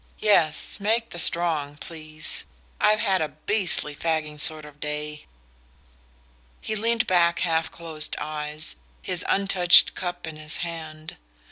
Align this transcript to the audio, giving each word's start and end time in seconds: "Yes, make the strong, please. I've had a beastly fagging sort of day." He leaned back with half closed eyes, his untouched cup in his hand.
"Yes, 0.17 0.77
make 0.79 1.11
the 1.11 1.19
strong, 1.19 1.77
please. 1.77 2.43
I've 2.79 3.01
had 3.01 3.21
a 3.21 3.27
beastly 3.29 3.95
fagging 3.95 4.39
sort 4.39 4.65
of 4.65 4.79
day." 4.79 5.27
He 6.59 6.75
leaned 6.75 7.05
back 7.05 7.35
with 7.35 7.43
half 7.43 7.69
closed 7.69 8.15
eyes, 8.17 8.77
his 9.03 9.23
untouched 9.29 9.93
cup 9.93 10.25
in 10.25 10.37
his 10.37 10.57
hand. 10.65 11.17